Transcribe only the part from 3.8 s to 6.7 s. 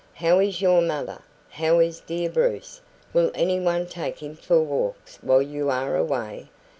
take him for walks while you are away?